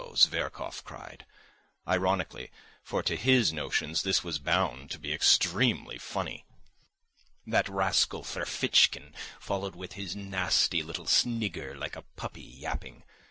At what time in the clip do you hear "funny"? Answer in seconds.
5.99-6.43